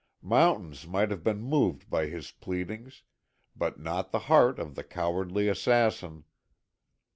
Mountains 0.23 0.87
might 0.87 1.11
have 1.11 1.23
been 1.23 1.43
moved 1.43 1.87
by 1.87 2.07
his 2.07 2.31
pleadings, 2.31 3.03
but 3.55 3.79
not 3.79 4.09
the 4.11 4.17
heart 4.25 4.57
of 4.57 4.73
the 4.73 4.83
cowardly 4.83 5.47
assassin. 5.47 6.23